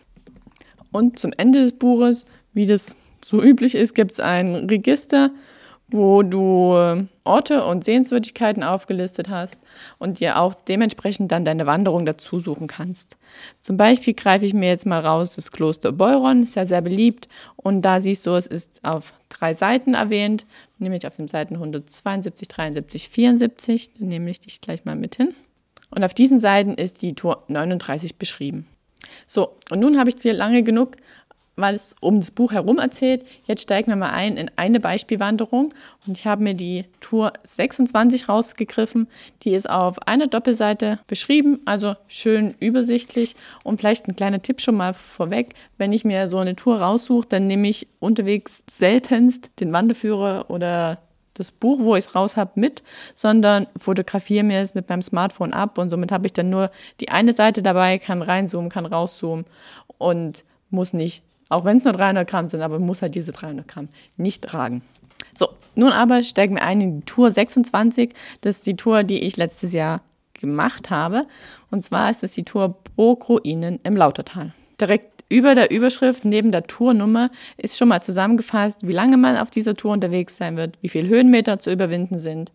Und 0.93 1.19
zum 1.19 1.33
Ende 1.37 1.63
des 1.63 1.73
Buches, 1.73 2.25
wie 2.53 2.67
das 2.67 2.95
so 3.25 3.43
üblich 3.43 3.75
ist, 3.75 3.95
gibt 3.95 4.13
es 4.13 4.21
ein 4.21 4.55
Register, 4.55 5.31
wo 5.91 6.23
du 6.23 6.75
äh, 6.77 7.05
Orte 7.25 7.65
und 7.65 7.83
Sehenswürdigkeiten 7.83 8.63
aufgelistet 8.63 9.29
hast 9.29 9.63
und 9.99 10.21
dir 10.21 10.39
auch 10.39 10.55
dementsprechend 10.55 11.33
dann 11.33 11.45
deine 11.45 11.67
Wanderung 11.67 12.05
dazu 12.05 12.39
suchen 12.39 12.67
kannst. 12.67 13.17
Zum 13.63 13.79
Beispiel 13.79 14.15
greife 14.15 14.45
ich 14.45 14.53
mir 14.53 14.69
jetzt 14.69 14.87
mal 14.87 15.01
raus 15.01 15.35
das 15.35 15.51
Kloster 15.51 15.93
Beuron, 15.93 16.43
ist 16.43 16.57
ja 16.57 16.67
sehr 16.67 16.83
beliebt 16.83 17.29
und 17.57 17.83
da 17.83 18.01
siehst 18.01 18.27
du, 18.27 18.33
es 18.33 18.47
ist 18.47 18.85
auf 18.85 19.15
drei 19.31 19.55
Seiten 19.55 19.95
erwähnt, 19.95 20.45
nämlich 20.79 21.07
auf 21.07 21.17
den 21.17 21.29
Seiten 21.29 21.55
172, 21.55 22.49
73, 22.49 23.09
74, 23.09 23.93
dann 23.95 24.09
nehme 24.09 24.31
ich 24.31 24.41
dich 24.41 24.61
gleich 24.61 24.85
mal 24.85 24.97
mit 24.97 25.17
hin. 25.17 25.35
Und 25.91 26.05
auf 26.05 26.13
diesen 26.13 26.39
Seiten 26.39 26.75
ist 26.75 27.01
die 27.01 27.15
Tour 27.15 27.45
39 27.49 28.17
beschrieben. 28.17 28.67
So, 29.27 29.57
und 29.71 29.81
nun 29.81 29.99
habe 29.99 30.11
ich 30.11 30.17
dir 30.17 30.33
lange 30.33 30.63
genug, 30.63 30.97
weil 31.59 31.75
es 31.75 31.95
um 32.01 32.21
das 32.21 32.31
Buch 32.31 32.53
herum 32.53 32.79
erzählt. 32.79 33.27
Jetzt 33.45 33.63
steigen 33.63 33.91
wir 33.91 33.97
mal 33.97 34.11
ein 34.11 34.37
in 34.37 34.51
eine 34.57 34.81
Beispielwanderung 34.81 35.75
und 36.07 36.17
ich 36.17 36.25
habe 36.25 36.43
mir 36.43 36.55
die 36.55 36.85
Tour 37.01 37.33
26 37.43 38.29
rausgegriffen. 38.29 39.09
Die 39.43 39.51
ist 39.51 39.69
auf 39.69 40.07
einer 40.07 40.29
Doppelseite 40.29 41.01
beschrieben, 41.09 41.61
also 41.65 41.95
schön 42.07 42.55
übersichtlich 42.61 43.35
und 43.65 43.79
vielleicht 43.79 44.09
ein 44.09 44.17
kleiner 44.17 44.41
Tipp 44.41 44.61
schon 44.61 44.77
mal 44.77 44.95
vorweg. 44.95 45.55
Wenn 45.77 45.93
ich 45.93 46.05
mir 46.05 46.29
so 46.29 46.39
eine 46.39 46.55
Tour 46.55 46.81
raussuche, 46.81 47.27
dann 47.29 47.49
nehme 47.49 47.69
ich 47.69 47.89
unterwegs 47.99 48.63
seltenst 48.71 49.51
den 49.59 49.73
Wanderführer 49.73 50.47
oder 50.49 50.99
das 51.39 51.53
Buch, 51.53 51.81
wo 51.81 51.97
ich 51.97 52.07
es 52.07 52.15
raus 52.15 52.37
habe, 52.37 52.53
mit, 52.55 52.83
sondern 53.15 53.67
fotografiere 53.77 54.45
mir 54.45 54.61
es 54.61 54.75
mit 54.75 54.89
meinem 54.89 55.03
Smartphone 55.03 55.53
ab 55.53 55.79
und 55.79 55.91
somit 55.91 56.13
habe 56.13 56.27
ich 56.27 56.33
dann 56.33 56.51
nur 56.51 56.71
die 57.01 57.09
eine 57.09 57.33
Seite 57.33 57.63
dabei, 57.63 57.99
kann 57.99 58.23
reinzoomen, 58.23 58.71
kann 58.71 58.87
rauszoomen 58.87 59.45
und 59.99 60.45
muss 60.71 60.93
nicht, 60.93 61.23
auch 61.49 61.65
wenn 61.65 61.79
es 61.79 61.85
nur 61.85 61.95
300 61.95 62.29
Gramm 62.29 62.49
sind, 62.49 62.63
aber 62.63 62.79
muss 62.79 63.03
halt 63.03 63.15
diese 63.15 63.33
300 63.33 63.67
Gramm 63.67 63.89
nicht 64.17 64.45
tragen. 64.45 64.83
So, 65.35 65.49
nun 65.75 65.93
aber 65.93 66.23
steigen 66.23 66.57
wir 66.57 66.63
ein 66.63 66.81
in 66.81 67.01
die 67.01 67.07
Tour 67.07 67.31
26. 67.31 68.13
Das 68.41 68.59
ist 68.59 68.67
die 68.67 68.77
Tour, 68.77 69.05
die 69.05 69.21
ich 69.21 69.37
letztes 69.37 69.73
Jahr 69.73 70.03
gemacht 70.35 70.91
habe. 70.91 71.27
Und 71.71 71.85
zwar 71.85 72.11
ist 72.11 72.25
es 72.25 72.33
die 72.33 72.45
Tour 72.45 72.77
Burgruinen 72.97 73.81
im 73.83 73.97
Lautertal. 73.97 74.53
Direkt 74.81 75.18
über 75.29 75.55
der 75.55 75.71
Überschrift 75.71 76.25
neben 76.25 76.53
der 76.53 76.67
Tournummer 76.67 77.31
ist 77.59 77.77
schon 77.77 77.89
mal 77.89 78.03
zusammengefasst, 78.03 78.87
wie 78.87 78.93
lange 78.93 79.19
man 79.19 79.37
auf 79.37 79.51
dieser 79.51 79.75
Tour 79.75 79.93
unterwegs 79.93 80.37
sein 80.37 80.57
wird, 80.57 80.79
wie 80.81 80.89
viele 80.89 81.09
Höhenmeter 81.09 81.59
zu 81.59 81.71
überwinden 81.71 82.19
sind, 82.19 82.51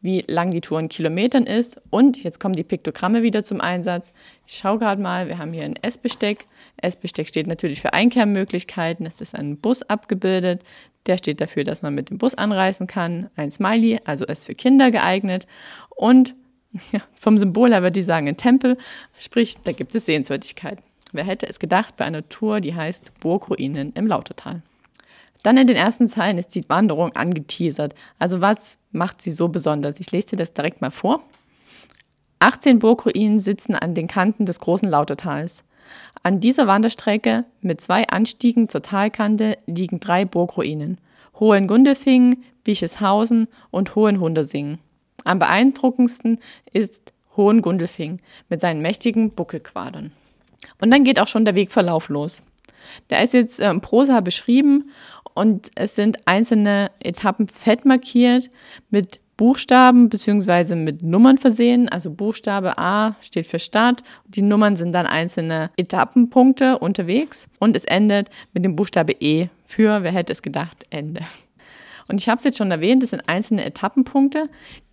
wie 0.00 0.24
lang 0.26 0.50
die 0.50 0.62
Tour 0.62 0.80
in 0.80 0.88
Kilometern 0.88 1.44
ist 1.44 1.80
und 1.90 2.22
jetzt 2.22 2.40
kommen 2.40 2.54
die 2.54 2.64
Piktogramme 2.64 3.22
wieder 3.22 3.44
zum 3.44 3.60
Einsatz. 3.60 4.14
Ich 4.46 4.56
schaue 4.56 4.78
gerade 4.78 5.02
mal, 5.02 5.28
wir 5.28 5.38
haben 5.38 5.52
hier 5.52 5.64
ein 5.64 5.76
S-Besteck. 5.76 6.46
S-Besteck 6.78 7.28
steht 7.28 7.46
natürlich 7.46 7.82
für 7.82 7.92
Einkehrmöglichkeiten. 7.92 9.04
Es 9.04 9.20
ist 9.20 9.34
ein 9.34 9.58
Bus 9.58 9.82
abgebildet. 9.82 10.62
Der 11.06 11.18
steht 11.18 11.42
dafür, 11.42 11.64
dass 11.64 11.82
man 11.82 11.94
mit 11.94 12.08
dem 12.08 12.16
Bus 12.16 12.34
anreisen 12.34 12.86
kann. 12.86 13.28
Ein 13.36 13.50
Smiley, 13.50 14.00
also 14.04 14.24
ist 14.24 14.46
für 14.46 14.54
Kinder 14.54 14.90
geeignet. 14.90 15.46
Und 15.90 16.34
ja, 16.92 17.00
vom 17.20 17.36
Symbol 17.38 17.70
her 17.72 17.82
würde 17.82 18.00
ich 18.00 18.06
sagen 18.06 18.28
ein 18.28 18.36
Tempel, 18.36 18.78
sprich, 19.18 19.56
da 19.62 19.72
gibt 19.72 19.94
es 19.94 20.06
Sehenswürdigkeiten. 20.06 20.82
Wer 21.14 21.24
hätte 21.24 21.48
es 21.48 21.60
gedacht 21.60 21.96
bei 21.96 22.04
einer 22.04 22.28
Tour, 22.28 22.60
die 22.60 22.74
heißt 22.74 23.20
Burgruinen 23.20 23.92
im 23.92 24.08
Lautertal. 24.08 24.62
Dann 25.44 25.56
in 25.56 25.68
den 25.68 25.76
ersten 25.76 26.08
Zeilen 26.08 26.38
ist 26.38 26.56
die 26.56 26.68
Wanderung 26.68 27.14
angeteasert. 27.14 27.94
Also 28.18 28.40
was 28.40 28.78
macht 28.90 29.22
sie 29.22 29.30
so 29.30 29.46
besonders? 29.46 30.00
Ich 30.00 30.10
lese 30.10 30.30
dir 30.30 30.36
das 30.36 30.54
direkt 30.54 30.80
mal 30.80 30.90
vor. 30.90 31.22
18 32.40 32.80
Burgruinen 32.80 33.38
sitzen 33.38 33.76
an 33.76 33.94
den 33.94 34.08
Kanten 34.08 34.44
des 34.44 34.58
großen 34.58 34.88
Lautertals. 34.88 35.62
An 36.24 36.40
dieser 36.40 36.66
Wanderstrecke 36.66 37.44
mit 37.60 37.80
zwei 37.80 38.08
Anstiegen 38.08 38.68
zur 38.68 38.82
Talkante 38.82 39.56
liegen 39.66 40.00
drei 40.00 40.24
Burgruinen. 40.24 40.98
Hohengundelfingen, 41.38 42.42
Bischeshausen 42.64 43.46
und 43.70 43.94
Hohenhundersingen. 43.94 44.78
Am 45.22 45.38
beeindruckendsten 45.38 46.40
ist 46.72 47.12
Hohengundelfingen 47.36 48.20
mit 48.48 48.60
seinen 48.60 48.82
mächtigen 48.82 49.30
Buckelquadern. 49.30 50.10
Und 50.80 50.90
dann 50.90 51.04
geht 51.04 51.20
auch 51.20 51.28
schon 51.28 51.44
der 51.44 51.54
Wegverlauf 51.54 52.08
los. 52.08 52.42
Der 53.10 53.22
ist 53.22 53.34
jetzt 53.34 53.60
äh, 53.60 53.74
Prosa 53.78 54.20
beschrieben 54.20 54.90
und 55.34 55.70
es 55.74 55.96
sind 55.96 56.18
einzelne 56.26 56.90
Etappen 57.00 57.48
fett 57.48 57.84
markiert 57.84 58.50
mit 58.90 59.20
Buchstaben 59.36 60.08
bzw. 60.08 60.76
mit 60.76 61.02
Nummern 61.02 61.38
versehen. 61.38 61.88
Also 61.88 62.10
Buchstabe 62.10 62.78
A 62.78 63.16
steht 63.20 63.46
für 63.46 63.58
Start. 63.58 64.02
Die 64.28 64.42
Nummern 64.42 64.76
sind 64.76 64.92
dann 64.92 65.06
einzelne 65.06 65.70
Etappenpunkte 65.76 66.78
unterwegs 66.78 67.48
und 67.58 67.74
es 67.74 67.84
endet 67.84 68.30
mit 68.52 68.64
dem 68.64 68.76
Buchstabe 68.76 69.12
E 69.18 69.48
für, 69.64 70.02
wer 70.02 70.12
hätte 70.12 70.32
es 70.32 70.42
gedacht, 70.42 70.86
Ende. 70.90 71.22
Und 72.06 72.20
ich 72.20 72.28
habe 72.28 72.38
es 72.38 72.44
jetzt 72.44 72.58
schon 72.58 72.70
erwähnt, 72.70 73.02
das 73.02 73.10
sind 73.10 73.28
einzelne 73.28 73.64
Etappenpunkte. 73.64 74.50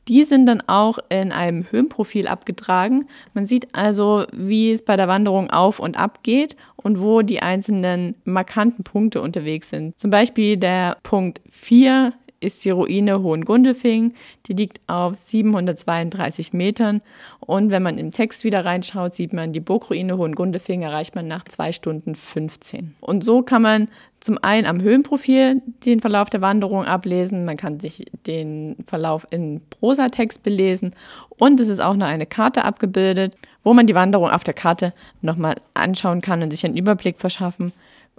Die 0.08 0.24
sind 0.24 0.46
dann 0.48 0.62
auch 0.62 0.98
in 1.10 1.32
einem 1.32 1.66
Höhenprofil 1.70 2.28
abgetragen. 2.28 3.08
Man 3.34 3.46
sieht 3.46 3.74
also, 3.74 4.26
wie 4.34 4.72
es 4.72 4.84
bei 4.84 4.98
der 4.98 5.08
Wanderung 5.08 5.50
auf 5.50 5.80
und 5.80 5.98
ab 5.98 6.24
geht 6.24 6.56
und 6.76 7.00
wo 7.00 7.22
die 7.22 7.42
einzelnen 7.42 8.16
markanten 8.26 8.84
Punkte 8.84 9.22
unterwegs 9.22 9.70
sind. 9.70 10.00
Zum 10.00 10.10
Beispiel 10.10 10.58
der 10.58 10.98
Punkt 11.04 11.42
4 11.50 12.14
ist 12.42 12.66
die 12.66 12.72
Ruine 12.72 13.22
Hohengundelfing. 13.22 14.14
Die 14.48 14.54
liegt 14.54 14.82
auf 14.88 15.16
732 15.16 16.52
Metern. 16.54 17.02
Und 17.40 17.70
wenn 17.70 17.84
man 17.84 17.98
im 17.98 18.12
Text 18.12 18.44
wieder 18.44 18.66
reinschaut, 18.66 19.16
sieht 19.16 19.32
man, 19.32 19.54
die 19.54 19.60
Burgruine 19.60 20.18
Hohengundelfing 20.18 20.82
erreicht 20.82 21.16
man 21.16 21.28
nach 21.28 21.46
2 21.46 21.72
Stunden 21.72 22.16
15. 22.16 22.96
Und 23.00 23.24
so 23.24 23.42
kann 23.42 23.62
man 23.62 23.88
zum 24.20 24.38
einen 24.42 24.68
am 24.68 24.82
Höhenprofil 24.82 25.62
den 25.86 26.00
Verlauf 26.00 26.30
der 26.30 26.42
Wanderung 26.42 26.86
ablesen. 26.86 27.46
Man 27.46 27.58
kann 27.58 27.80
sich 27.80 28.06
den 28.28 28.76
Verlauf 28.88 29.26
in 29.32 29.62
Prosatext 29.70 30.44
belesen. 30.44 30.94
Und 31.38 31.60
es 31.60 31.70
ist 31.70 31.80
auch 31.80 31.96
noch 31.96 32.08
eine 32.08 32.26
Karte 32.26 32.66
abgebildet, 32.66 33.36
wo 33.64 33.74
man 33.74 33.88
die 33.88 33.96
Wanderung 33.96 34.30
auf 34.30 34.44
der 34.44 34.54
Karte 34.54 34.94
nochmal 35.22 35.56
anschauen 35.74 36.22
kann 36.22 36.42
und 36.42 36.52
sich 36.52 36.66
einen 36.66 36.78
Überblick 36.78 37.20
verschaffen, 37.20 37.72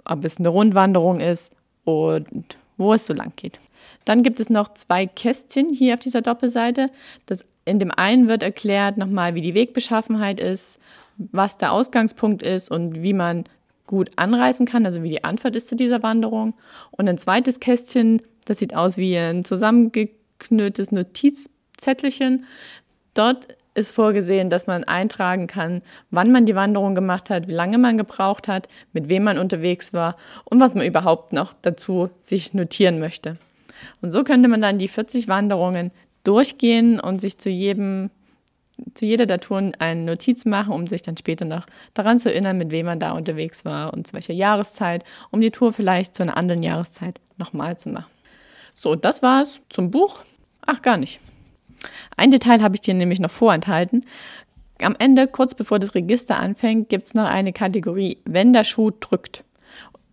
ob 0.05 0.23
es 0.25 0.37
eine 0.37 0.49
Rundwanderung 0.49 1.19
ist 1.19 1.53
und 1.85 2.57
wo 2.77 2.93
es 2.93 3.05
so 3.05 3.13
lang 3.13 3.33
geht. 3.35 3.59
Dann 4.05 4.23
gibt 4.23 4.39
es 4.39 4.49
noch 4.49 4.73
zwei 4.73 5.05
Kästchen 5.05 5.69
hier 5.69 5.93
auf 5.93 5.99
dieser 5.99 6.21
Doppelseite. 6.21 6.89
Das, 7.25 7.43
in 7.65 7.79
dem 7.79 7.91
einen 7.91 8.27
wird 8.27 8.43
erklärt 8.43 8.97
nochmal, 8.97 9.35
wie 9.35 9.41
die 9.41 9.53
Wegbeschaffenheit 9.53 10.39
ist, 10.39 10.79
was 11.17 11.57
der 11.57 11.71
Ausgangspunkt 11.71 12.43
ist 12.43 12.69
und 12.69 13.01
wie 13.01 13.13
man 13.13 13.45
gut 13.87 14.11
anreisen 14.15 14.65
kann, 14.65 14.85
also 14.85 15.03
wie 15.03 15.09
die 15.09 15.23
Anfahrt 15.23 15.55
ist 15.55 15.67
zu 15.67 15.75
dieser 15.75 16.03
Wanderung. 16.03 16.53
Und 16.91 17.07
ein 17.09 17.17
zweites 17.17 17.59
Kästchen, 17.59 18.21
das 18.45 18.59
sieht 18.59 18.75
aus 18.75 18.97
wie 18.97 19.17
ein 19.17 19.45
zusammengeknülltes 19.45 20.91
Notizzettelchen. 20.91 22.45
Dort 23.13 23.47
ist 23.75 23.91
vorgesehen, 23.91 24.49
dass 24.49 24.67
man 24.67 24.83
eintragen 24.83 25.47
kann, 25.47 25.81
wann 26.11 26.31
man 26.31 26.45
die 26.45 26.55
Wanderung 26.55 26.95
gemacht 26.95 27.29
hat, 27.29 27.47
wie 27.47 27.53
lange 27.53 27.77
man 27.77 27.97
gebraucht 27.97 28.47
hat, 28.47 28.67
mit 28.93 29.09
wem 29.09 29.23
man 29.23 29.37
unterwegs 29.37 29.93
war 29.93 30.15
und 30.45 30.59
was 30.59 30.75
man 30.75 30.85
überhaupt 30.85 31.33
noch 31.33 31.53
dazu 31.61 32.09
sich 32.21 32.53
notieren 32.53 32.99
möchte. 32.99 33.37
Und 34.01 34.11
so 34.11 34.23
könnte 34.23 34.49
man 34.49 34.61
dann 34.61 34.77
die 34.77 34.87
40 34.87 35.27
Wanderungen 35.27 35.91
durchgehen 36.23 36.99
und 36.99 37.21
sich 37.21 37.37
zu 37.37 37.49
jedem 37.49 38.09
zu 38.95 39.05
jeder 39.05 39.25
der 39.25 39.39
Touren 39.39 39.73
eine 39.79 40.01
Notiz 40.01 40.45
machen, 40.45 40.73
um 40.73 40.87
sich 40.87 41.01
dann 41.01 41.15
später 41.15 41.45
noch 41.45 41.65
daran 41.93 42.19
zu 42.19 42.29
erinnern, 42.31 42.57
mit 42.57 42.71
wem 42.71 42.87
man 42.87 42.99
da 42.99 43.11
unterwegs 43.11 43.65
war 43.65 43.93
und 43.93 44.07
zu 44.07 44.13
welcher 44.13 44.33
Jahreszeit, 44.33 45.03
um 45.31 45.41
die 45.41 45.51
Tour 45.51 45.73
vielleicht 45.73 46.15
zu 46.15 46.23
einer 46.23 46.37
anderen 46.37 46.63
Jahreszeit 46.63 47.21
nochmal 47.37 47.77
zu 47.77 47.89
machen. 47.89 48.11
So, 48.73 48.95
das 48.95 49.21
war's 49.21 49.61
zum 49.69 49.91
Buch. 49.91 50.21
Ach, 50.65 50.81
gar 50.81 50.97
nicht. 50.97 51.19
Ein 52.17 52.31
Detail 52.31 52.61
habe 52.61 52.75
ich 52.75 52.81
dir 52.81 52.93
nämlich 52.93 53.19
noch 53.19 53.31
vorenthalten. 53.31 54.05
Am 54.81 54.95
Ende, 54.97 55.27
kurz 55.27 55.53
bevor 55.53 55.79
das 55.79 55.95
Register 55.95 56.37
anfängt, 56.37 56.89
gibt 56.89 57.05
es 57.05 57.13
noch 57.13 57.25
eine 57.25 57.53
Kategorie, 57.53 58.17
wenn 58.25 58.53
der 58.53 58.63
Schuh 58.63 58.91
drückt. 58.99 59.43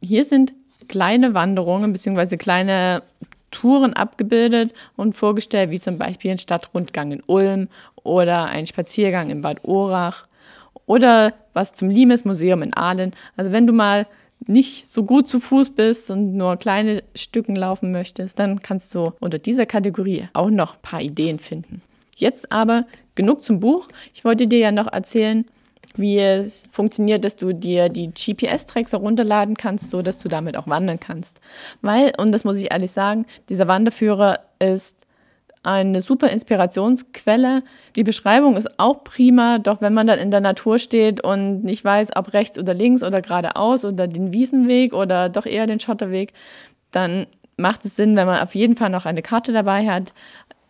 Hier 0.02 0.24
sind 0.24 0.52
kleine 0.88 1.34
Wanderungen 1.34 1.92
bzw. 1.92 2.36
kleine 2.36 3.02
Touren 3.50 3.92
abgebildet 3.92 4.72
und 4.96 5.14
vorgestellt, 5.14 5.70
wie 5.70 5.80
zum 5.80 5.98
Beispiel 5.98 6.30
ein 6.30 6.38
Stadtrundgang 6.38 7.12
in 7.12 7.22
Ulm 7.26 7.68
oder 8.02 8.46
ein 8.46 8.66
Spaziergang 8.66 9.30
in 9.30 9.42
Bad 9.42 9.64
Orach 9.64 10.26
oder 10.86 11.34
was 11.52 11.74
zum 11.74 11.90
Limes-Museum 11.90 12.62
in 12.62 12.74
Aalen. 12.74 13.12
Also 13.36 13.52
wenn 13.52 13.66
du 13.66 13.72
mal 13.72 14.06
nicht 14.46 14.88
so 14.88 15.04
gut 15.04 15.28
zu 15.28 15.38
Fuß 15.38 15.70
bist 15.70 16.10
und 16.10 16.36
nur 16.36 16.56
kleine 16.56 17.02
Stücken 17.14 17.56
laufen 17.56 17.92
möchtest, 17.92 18.38
dann 18.38 18.62
kannst 18.62 18.94
du 18.94 19.12
unter 19.20 19.38
dieser 19.38 19.66
Kategorie 19.66 20.28
auch 20.32 20.50
noch 20.50 20.74
ein 20.74 20.82
paar 20.82 21.02
Ideen 21.02 21.38
finden. 21.38 21.82
Jetzt 22.16 22.50
aber 22.50 22.86
genug 23.14 23.42
zum 23.42 23.60
Buch. 23.60 23.88
Ich 24.14 24.24
wollte 24.24 24.46
dir 24.46 24.58
ja 24.58 24.72
noch 24.72 24.92
erzählen, 24.92 25.44
wie 25.96 26.18
es 26.18 26.64
funktioniert, 26.70 27.24
dass 27.24 27.36
du 27.36 27.52
dir 27.52 27.88
die 27.88 28.08
GPS-Tracks 28.08 28.92
herunterladen 28.92 29.56
kannst, 29.56 29.90
so 29.90 30.02
dass 30.02 30.18
du 30.18 30.28
damit 30.28 30.56
auch 30.56 30.66
wandern 30.66 31.00
kannst. 31.00 31.40
Weil, 31.82 32.12
und 32.18 32.32
das 32.32 32.44
muss 32.44 32.58
ich 32.58 32.72
ehrlich 32.72 32.92
sagen, 32.92 33.26
dieser 33.48 33.68
Wanderführer 33.68 34.40
ist 34.58 35.06
eine 35.62 36.00
super 36.00 36.30
Inspirationsquelle. 36.30 37.62
Die 37.96 38.04
Beschreibung 38.04 38.56
ist 38.56 38.78
auch 38.78 39.04
prima, 39.04 39.58
doch 39.58 39.80
wenn 39.80 39.92
man 39.92 40.06
dann 40.06 40.18
in 40.18 40.30
der 40.30 40.40
Natur 40.40 40.78
steht 40.78 41.22
und 41.22 41.64
nicht 41.64 41.84
weiß, 41.84 42.16
ob 42.16 42.32
rechts 42.32 42.58
oder 42.58 42.72
links 42.72 43.02
oder 43.02 43.20
geradeaus 43.20 43.84
oder 43.84 44.06
den 44.06 44.32
Wiesenweg 44.32 44.94
oder 44.94 45.28
doch 45.28 45.44
eher 45.44 45.66
den 45.66 45.80
Schotterweg, 45.80 46.32
dann 46.92 47.26
macht 47.56 47.84
es 47.84 47.96
Sinn, 47.96 48.16
wenn 48.16 48.26
man 48.26 48.42
auf 48.42 48.54
jeden 48.54 48.76
Fall 48.76 48.90
noch 48.90 49.04
eine 49.04 49.22
Karte 49.22 49.52
dabei 49.52 49.86
hat. 49.86 50.14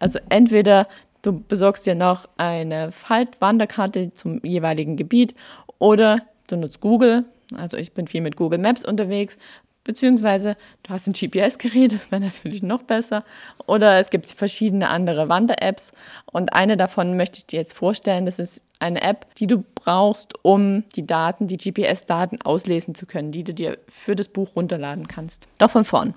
Also 0.00 0.18
entweder 0.28 0.88
Du 1.22 1.38
besorgst 1.40 1.86
dir 1.86 1.94
noch 1.94 2.28
eine 2.36 2.92
Faltwanderkarte 2.92 4.14
zum 4.14 4.40
jeweiligen 4.44 4.96
Gebiet 4.96 5.34
oder 5.78 6.22
du 6.46 6.56
nutzt 6.56 6.80
Google. 6.80 7.24
Also 7.54 7.76
ich 7.76 7.92
bin 7.92 8.06
viel 8.06 8.20
mit 8.20 8.36
Google 8.36 8.58
Maps 8.58 8.84
unterwegs, 8.84 9.36
beziehungsweise 9.84 10.56
du 10.82 10.90
hast 10.90 11.08
ein 11.08 11.12
GPS-Gerät, 11.12 11.92
das 11.94 12.10
wäre 12.10 12.22
natürlich 12.22 12.62
noch 12.62 12.82
besser. 12.82 13.24
Oder 13.66 13.98
es 13.98 14.10
gibt 14.10 14.28
verschiedene 14.28 14.88
andere 14.88 15.28
Wander-Apps 15.28 15.92
und 16.26 16.52
eine 16.52 16.76
davon 16.76 17.16
möchte 17.16 17.38
ich 17.38 17.46
dir 17.46 17.58
jetzt 17.58 17.74
vorstellen. 17.74 18.24
Das 18.24 18.38
ist 18.38 18.62
eine 18.78 19.02
App, 19.02 19.34
die 19.34 19.46
du 19.46 19.62
brauchst, 19.74 20.34
um 20.42 20.84
die 20.96 21.06
Daten, 21.06 21.48
die 21.48 21.58
GPS-Daten 21.58 22.40
auslesen 22.42 22.94
zu 22.94 23.04
können, 23.04 23.30
die 23.30 23.44
du 23.44 23.52
dir 23.52 23.78
für 23.88 24.16
das 24.16 24.28
Buch 24.28 24.56
runterladen 24.56 25.06
kannst. 25.06 25.48
Doch 25.58 25.70
von 25.70 25.84
vorn. 25.84 26.14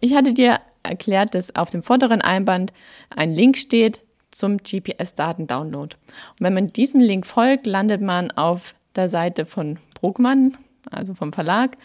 Ich 0.00 0.14
hatte 0.14 0.34
dir 0.34 0.60
erklärt, 0.82 1.34
dass 1.34 1.56
auf 1.56 1.70
dem 1.70 1.82
vorderen 1.82 2.20
Einband 2.20 2.72
ein 3.16 3.32
Link 3.32 3.56
steht 3.56 4.02
zum 4.32 4.58
GPS-Daten-Download. 4.58 5.94
Und 5.94 6.40
wenn 6.40 6.54
man 6.54 6.68
diesem 6.68 7.00
Link 7.00 7.26
folgt, 7.26 7.66
landet 7.66 8.00
man 8.00 8.30
auf 8.32 8.74
der 8.96 9.08
Seite 9.08 9.46
von 9.46 9.78
Bruckmann, 9.94 10.56
also 10.90 11.14
vom 11.14 11.32
Verlag, 11.32 11.76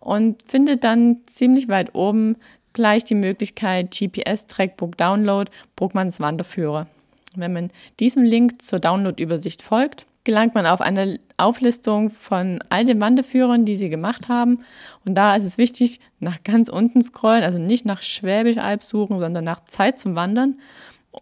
und 0.00 0.42
findet 0.44 0.84
dann 0.84 1.18
ziemlich 1.26 1.68
weit 1.68 1.94
oben 1.94 2.36
gleich 2.72 3.04
die 3.04 3.14
Möglichkeit 3.14 3.90
GPS-Trackbook 3.90 4.96
Download 4.96 5.50
Bruckmanns 5.76 6.20
Wanderführer. 6.20 6.86
Wenn 7.34 7.52
man 7.52 7.70
diesem 8.00 8.24
Link 8.24 8.62
zur 8.62 8.78
Download-Übersicht 8.78 9.62
folgt, 9.62 10.06
gelangt 10.24 10.54
man 10.54 10.66
auf 10.66 10.80
eine 10.80 11.20
Auflistung 11.36 12.10
von 12.10 12.58
all 12.68 12.84
den 12.84 13.00
Wanderführern, 13.00 13.64
die 13.64 13.76
sie 13.76 13.88
gemacht 13.88 14.28
haben. 14.28 14.64
Und 15.04 15.14
da 15.14 15.36
ist 15.36 15.44
es 15.44 15.56
wichtig, 15.56 16.00
nach 16.18 16.42
ganz 16.42 16.68
unten 16.68 17.00
scrollen, 17.00 17.44
also 17.44 17.58
nicht 17.58 17.86
nach 17.86 18.02
Schwäbisch 18.02 18.58
Alb 18.58 18.82
suchen, 18.82 19.20
sondern 19.20 19.44
nach 19.44 19.64
Zeit 19.64 19.98
zum 19.98 20.16
Wandern. 20.16 20.58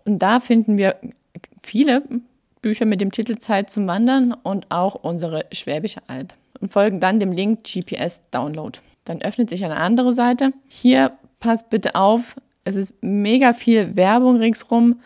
Und 0.04 0.18
da 0.20 0.40
finden 0.40 0.76
wir 0.76 0.96
viele 1.62 2.02
Bücher 2.62 2.86
mit 2.86 3.00
dem 3.00 3.10
Titel 3.10 3.36
Zeit 3.38 3.70
zum 3.70 3.86
Wandern 3.86 4.32
und 4.32 4.70
auch 4.70 4.94
unsere 4.94 5.46
Schwäbische 5.52 6.00
Alb 6.06 6.32
und 6.60 6.70
folgen 6.70 7.00
dann 7.00 7.20
dem 7.20 7.32
Link 7.32 7.64
GPS 7.64 8.22
Download. 8.30 8.78
Dann 9.04 9.20
öffnet 9.20 9.50
sich 9.50 9.64
eine 9.64 9.76
andere 9.76 10.14
Seite. 10.14 10.52
Hier 10.66 11.12
passt 11.40 11.68
bitte 11.68 11.94
auf, 11.94 12.36
es 12.64 12.76
ist 12.76 12.94
mega 13.02 13.52
viel 13.52 13.96
Werbung 13.96 14.36
ringsrum, 14.36 15.00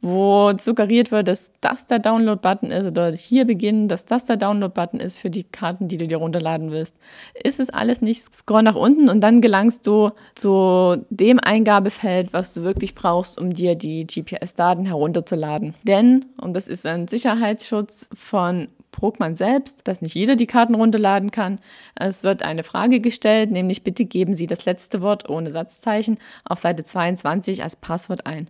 wo 0.00 0.52
suggeriert 0.58 1.10
wird, 1.10 1.28
dass 1.28 1.52
das 1.60 1.86
der 1.86 1.98
Download-Button 1.98 2.70
ist 2.70 2.86
oder 2.86 3.12
hier 3.12 3.44
beginnen, 3.44 3.88
dass 3.88 4.04
das 4.04 4.24
der 4.26 4.36
Download-Button 4.36 5.00
ist 5.00 5.16
für 5.18 5.30
die 5.30 5.44
Karten, 5.44 5.88
die 5.88 5.96
du 5.96 6.06
dir 6.06 6.18
runterladen 6.18 6.70
willst. 6.70 6.96
Ist 7.42 7.60
es 7.60 7.70
alles 7.70 8.00
nicht, 8.00 8.22
scroll 8.34 8.62
nach 8.62 8.74
unten 8.74 9.08
und 9.08 9.20
dann 9.20 9.40
gelangst 9.40 9.86
du 9.86 10.10
zu 10.34 11.04
dem 11.10 11.38
Eingabefeld, 11.40 12.32
was 12.32 12.52
du 12.52 12.62
wirklich 12.62 12.94
brauchst, 12.94 13.40
um 13.40 13.52
dir 13.52 13.74
die 13.74 14.06
GPS-Daten 14.06 14.86
herunterzuladen. 14.86 15.74
Denn, 15.82 16.26
und 16.40 16.54
das 16.54 16.68
ist 16.68 16.86
ein 16.86 17.08
Sicherheitsschutz 17.08 18.08
von 18.14 18.68
Bruckmann 19.00 19.34
selbst, 19.34 19.88
dass 19.88 20.02
nicht 20.02 20.14
jeder 20.14 20.36
die 20.36 20.46
Karten 20.46 20.74
runterladen 20.74 21.30
kann. 21.30 21.60
Es 21.96 22.22
wird 22.22 22.42
eine 22.42 22.62
Frage 22.62 23.00
gestellt, 23.00 23.50
nämlich 23.50 23.82
bitte 23.82 24.04
geben 24.04 24.34
Sie 24.34 24.46
das 24.46 24.66
letzte 24.66 25.00
Wort 25.00 25.28
ohne 25.28 25.50
Satzzeichen 25.50 26.18
auf 26.44 26.58
Seite 26.58 26.84
22 26.84 27.62
als 27.62 27.76
Passwort 27.76 28.26
ein. 28.26 28.48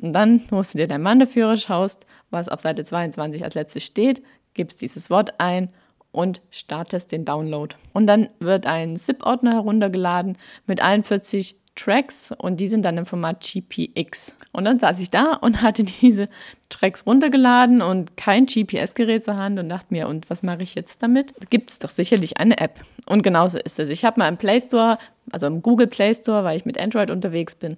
Und 0.00 0.12
dann 0.12 0.42
musst 0.50 0.74
du 0.74 0.78
dir 0.78 0.88
deinen 0.88 1.04
Wanderführer 1.04 1.56
schaust, 1.56 2.06
was 2.30 2.48
auf 2.48 2.60
Seite 2.60 2.82
22 2.82 3.44
als 3.44 3.54
letztes 3.54 3.84
steht, 3.84 4.22
gibst 4.54 4.82
dieses 4.82 5.10
Wort 5.10 5.38
ein 5.38 5.70
und 6.12 6.42
startest 6.50 7.12
den 7.12 7.24
Download. 7.24 7.76
Und 7.92 8.06
dann 8.06 8.28
wird 8.40 8.66
ein 8.66 8.96
ZIP-Ordner 8.96 9.52
heruntergeladen 9.52 10.38
mit 10.66 10.82
allen 10.82 11.04
40 11.04 11.59
Tracks 11.76 12.32
und 12.36 12.60
die 12.60 12.68
sind 12.68 12.84
dann 12.84 12.98
im 12.98 13.06
Format 13.06 13.40
GPX. 13.40 14.36
Und 14.52 14.64
dann 14.64 14.78
saß 14.78 15.00
ich 15.00 15.10
da 15.10 15.34
und 15.34 15.62
hatte 15.62 15.84
diese 16.02 16.28
Tracks 16.68 17.06
runtergeladen 17.06 17.82
und 17.82 18.16
kein 18.16 18.46
GPS-Gerät 18.46 19.24
zur 19.24 19.36
Hand 19.36 19.58
und 19.58 19.68
dachte 19.68 19.86
mir, 19.90 20.08
und 20.08 20.28
was 20.30 20.42
mache 20.42 20.62
ich 20.62 20.74
jetzt 20.74 21.02
damit? 21.02 21.32
Gibt 21.50 21.70
es 21.70 21.78
doch 21.78 21.90
sicherlich 21.90 22.38
eine 22.38 22.58
App. 22.58 22.80
Und 23.06 23.22
genauso 23.22 23.58
ist 23.58 23.80
es. 23.80 23.88
Ich 23.88 24.04
habe 24.04 24.20
mal 24.20 24.28
im 24.28 24.36
Play 24.36 24.60
Store, 24.60 24.98
also 25.32 25.46
im 25.46 25.62
Google 25.62 25.86
Play 25.86 26.14
Store, 26.14 26.44
weil 26.44 26.56
ich 26.56 26.64
mit 26.64 26.78
Android 26.78 27.10
unterwegs 27.10 27.54
bin, 27.54 27.76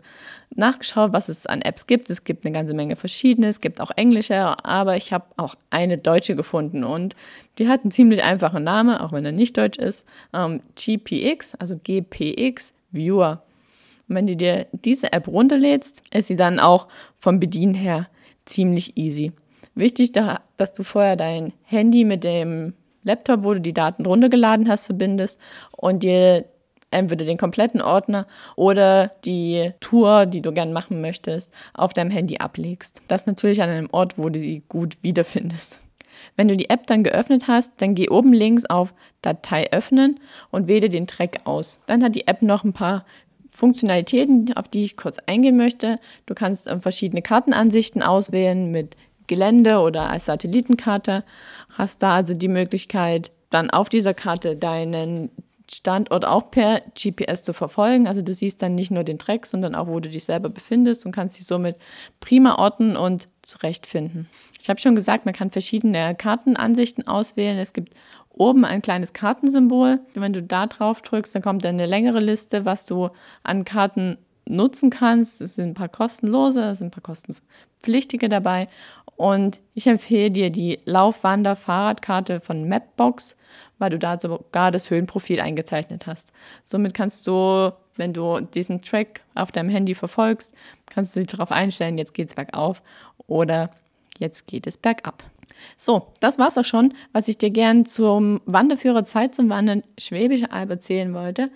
nachgeschaut, 0.54 1.12
was 1.12 1.28
es 1.28 1.46
an 1.46 1.62
Apps 1.62 1.86
gibt. 1.86 2.10
Es 2.10 2.24
gibt 2.24 2.44
eine 2.44 2.52
ganze 2.52 2.74
Menge 2.74 2.96
verschiedene, 2.96 3.48
es 3.48 3.60
gibt 3.60 3.80
auch 3.80 3.90
englische, 3.96 4.34
aber 4.64 4.96
ich 4.96 5.12
habe 5.12 5.26
auch 5.36 5.54
eine 5.70 5.96
deutsche 5.96 6.36
gefunden 6.36 6.84
und 6.84 7.14
die 7.58 7.68
hat 7.68 7.82
einen 7.82 7.90
ziemlich 7.90 8.22
einfachen 8.22 8.64
Namen, 8.64 8.96
auch 8.96 9.12
wenn 9.12 9.24
er 9.24 9.32
nicht 9.32 9.56
deutsch 9.56 9.78
ist. 9.78 10.06
Ähm, 10.34 10.60
GPX, 10.76 11.54
also 11.54 11.78
GPX 11.82 12.74
Viewer. 12.90 13.42
Und 14.12 14.16
wenn 14.16 14.26
du 14.26 14.36
dir 14.36 14.66
diese 14.72 15.10
App 15.14 15.26
runterlädst, 15.26 16.02
ist 16.12 16.26
sie 16.26 16.36
dann 16.36 16.60
auch 16.60 16.86
vom 17.18 17.40
Bedienen 17.40 17.72
her 17.72 18.08
ziemlich 18.44 18.98
easy. 18.98 19.32
Wichtig, 19.74 20.12
dass 20.12 20.74
du 20.74 20.82
vorher 20.82 21.16
dein 21.16 21.54
Handy 21.62 22.04
mit 22.04 22.22
dem 22.22 22.74
Laptop, 23.04 23.42
wo 23.42 23.54
du 23.54 23.62
die 23.62 23.72
Daten 23.72 24.04
runtergeladen 24.04 24.68
hast, 24.68 24.84
verbindest 24.84 25.40
und 25.74 26.02
dir 26.02 26.44
entweder 26.90 27.24
den 27.24 27.38
kompletten 27.38 27.80
Ordner 27.80 28.26
oder 28.54 29.12
die 29.24 29.70
Tour, 29.80 30.26
die 30.26 30.42
du 30.42 30.52
gern 30.52 30.74
machen 30.74 31.00
möchtest, 31.00 31.54
auf 31.72 31.94
deinem 31.94 32.10
Handy 32.10 32.36
ablegst. 32.36 33.00
Das 33.08 33.24
natürlich 33.24 33.62
an 33.62 33.70
einem 33.70 33.88
Ort, 33.92 34.18
wo 34.18 34.28
du 34.28 34.38
sie 34.38 34.62
gut 34.68 34.98
wiederfindest. 35.00 35.80
Wenn 36.36 36.48
du 36.48 36.56
die 36.56 36.70
App 36.70 36.86
dann 36.86 37.02
geöffnet 37.02 37.48
hast, 37.48 37.80
dann 37.80 37.94
geh 37.94 38.08
oben 38.08 38.32
links 38.32 38.64
auf 38.66 38.94
Datei 39.22 39.70
öffnen 39.72 40.20
und 40.50 40.68
wähle 40.68 40.88
den 40.88 41.06
Track 41.06 41.40
aus. 41.44 41.80
Dann 41.86 42.02
hat 42.02 42.14
die 42.14 42.26
App 42.28 42.42
noch 42.42 42.64
ein 42.64 42.72
paar 42.72 43.04
Funktionalitäten, 43.52 44.52
auf 44.56 44.66
die 44.66 44.82
ich 44.82 44.96
kurz 44.96 45.18
eingehen 45.26 45.56
möchte. 45.56 46.00
Du 46.26 46.34
kannst 46.34 46.66
ähm, 46.66 46.80
verschiedene 46.80 47.22
Kartenansichten 47.22 48.02
auswählen 48.02 48.70
mit 48.70 48.96
Gelände 49.26 49.78
oder 49.78 50.08
als 50.08 50.26
Satellitenkarte. 50.26 51.22
Hast 51.70 52.02
da 52.02 52.14
also 52.14 52.34
die 52.34 52.48
Möglichkeit, 52.48 53.30
dann 53.50 53.70
auf 53.70 53.90
dieser 53.90 54.14
Karte 54.14 54.56
deinen 54.56 55.30
Standort 55.70 56.24
auch 56.24 56.50
per 56.50 56.80
GPS 57.00 57.44
zu 57.44 57.52
verfolgen. 57.52 58.06
Also 58.06 58.22
du 58.22 58.34
siehst 58.34 58.62
dann 58.62 58.74
nicht 58.74 58.90
nur 58.90 59.04
den 59.04 59.18
Track, 59.18 59.46
sondern 59.46 59.74
auch, 59.74 59.86
wo 59.86 60.00
du 60.00 60.08
dich 60.08 60.24
selber 60.24 60.48
befindest 60.48 61.06
und 61.06 61.12
kannst 61.12 61.38
dich 61.38 61.46
somit 61.46 61.76
prima 62.20 62.56
orten 62.56 62.96
und 62.96 63.28
zurechtfinden. 63.42 64.28
Ich 64.60 64.68
habe 64.68 64.80
schon 64.80 64.94
gesagt, 64.94 65.24
man 65.24 65.34
kann 65.34 65.50
verschiedene 65.50 66.14
Kartenansichten 66.14 67.06
auswählen. 67.06 67.58
Es 67.58 67.72
gibt 67.72 67.94
oben 68.36 68.64
ein 68.64 68.82
kleines 68.82 69.12
Kartensymbol. 69.12 70.00
Wenn 70.14 70.32
du 70.32 70.42
da 70.42 70.66
drauf 70.66 71.02
drückst, 71.02 71.34
dann 71.34 71.42
kommt 71.42 71.64
eine 71.66 71.86
längere 71.86 72.20
Liste, 72.20 72.64
was 72.64 72.86
du 72.86 73.10
an 73.42 73.64
Karten 73.64 74.18
nutzen 74.46 74.90
kannst. 74.90 75.40
Es 75.40 75.56
sind 75.56 75.70
ein 75.70 75.74
paar 75.74 75.88
kostenlose, 75.88 76.62
es 76.62 76.78
sind 76.78 76.88
ein 76.88 76.90
paar 76.90 77.02
kostenpflichtige 77.02 78.28
dabei. 78.28 78.68
Und 79.16 79.60
ich 79.74 79.86
empfehle 79.86 80.30
dir 80.30 80.50
die 80.50 80.80
Laufwander-Fahrradkarte 80.84 82.40
von 82.40 82.68
Mapbox, 82.68 83.36
weil 83.78 83.90
du 83.90 83.98
da 83.98 84.18
sogar 84.18 84.70
das 84.70 84.90
Höhenprofil 84.90 85.40
eingezeichnet 85.40 86.06
hast. 86.06 86.32
Somit 86.64 86.94
kannst 86.94 87.26
du, 87.26 87.72
wenn 87.96 88.12
du 88.12 88.40
diesen 88.40 88.80
Track 88.80 89.20
auf 89.34 89.52
deinem 89.52 89.68
Handy 89.68 89.94
verfolgst, 89.94 90.54
kannst 90.86 91.14
du 91.14 91.20
dich 91.20 91.28
darauf 91.28 91.52
einstellen, 91.52 91.98
jetzt 91.98 92.14
geht 92.14 92.28
es 92.28 92.34
bergauf 92.34 92.82
oder 93.26 93.70
jetzt 94.18 94.46
geht 94.46 94.66
es 94.66 94.78
bergab. 94.78 95.22
So, 95.76 96.08
das 96.20 96.38
war's 96.38 96.58
auch 96.58 96.64
schon, 96.64 96.94
was 97.12 97.28
ich 97.28 97.38
dir 97.38 97.50
gern 97.50 97.84
zum 97.84 98.40
Wanderführer 98.46 99.04
Zeit 99.04 99.34
zum 99.34 99.48
Wandern 99.48 99.82
Schwäbische 99.98 100.52
Alb 100.52 100.70
erzählen 100.70 101.14
wollte. 101.14 101.50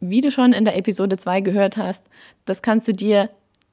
Wie 0.00 0.20
du 0.20 0.30
schon 0.30 0.52
in 0.52 0.64
der 0.64 0.76
Episode 0.76 1.16
2 1.16 1.40
gehört 1.40 1.76
hast, 1.76 2.06
das 2.44 2.62
kannst 2.62 2.88
du 2.88 2.92
dir 2.92 3.30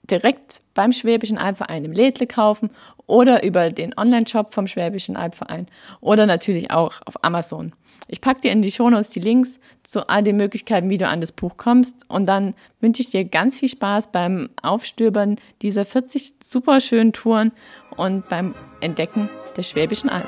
direkt 0.09 0.61
beim 0.73 0.91
Schwäbischen 0.91 1.37
Albverein 1.37 1.85
im 1.85 1.91
Lädle 1.91 2.27
kaufen 2.27 2.69
oder 3.07 3.43
über 3.43 3.69
den 3.69 3.97
Online-Shop 3.97 4.53
vom 4.53 4.67
Schwäbischen 4.67 5.17
Albverein 5.17 5.67
oder 5.99 6.25
natürlich 6.25 6.71
auch 6.71 6.93
auf 7.05 7.23
Amazon. 7.23 7.73
Ich 8.07 8.21
packe 8.21 8.41
dir 8.41 8.51
in 8.51 8.61
die 8.61 8.71
Shownotes 8.71 9.09
die 9.09 9.19
Links 9.19 9.59
zu 9.83 10.09
all 10.09 10.23
den 10.23 10.37
Möglichkeiten, 10.37 10.89
wie 10.89 10.97
du 10.97 11.07
an 11.07 11.21
das 11.21 11.31
Buch 11.31 11.57
kommst. 11.57 12.05
Und 12.09 12.25
dann 12.25 12.53
wünsche 12.79 13.01
ich 13.01 13.09
dir 13.09 13.25
ganz 13.25 13.57
viel 13.57 13.69
Spaß 13.69 14.11
beim 14.11 14.49
Aufstöbern 14.61 15.37
dieser 15.61 15.85
40 15.85 16.33
super 16.43 16.81
schönen 16.81 17.13
Touren 17.13 17.51
und 17.95 18.27
beim 18.29 18.53
Entdecken 18.81 19.29
der 19.55 19.63
Schwäbischen 19.63 20.09
Alb. 20.09 20.27